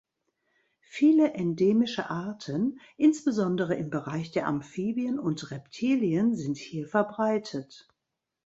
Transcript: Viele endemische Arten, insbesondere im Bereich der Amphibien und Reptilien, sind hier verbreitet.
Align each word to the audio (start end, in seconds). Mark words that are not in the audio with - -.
Viele 0.89 1.33
endemische 1.35 2.09
Arten, 2.09 2.79
insbesondere 2.97 3.75
im 3.75 3.91
Bereich 3.91 4.31
der 4.31 4.47
Amphibien 4.47 5.19
und 5.19 5.51
Reptilien, 5.51 6.33
sind 6.35 6.57
hier 6.57 6.87
verbreitet. 6.87 7.87